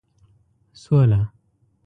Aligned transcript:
سوله 0.83 1.21